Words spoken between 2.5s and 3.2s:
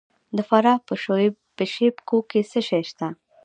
څه شی شته؟